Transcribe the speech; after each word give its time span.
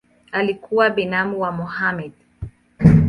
Alikuwa 0.31 0.89
binamu 0.89 1.41
wa 1.41 1.51
Mohamed. 1.51 2.11